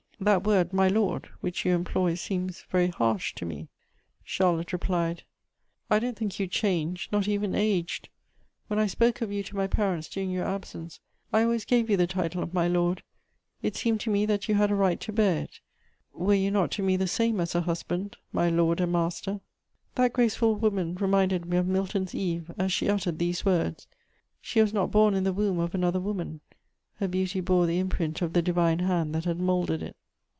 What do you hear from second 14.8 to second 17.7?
to bear it: were you not to me the same as a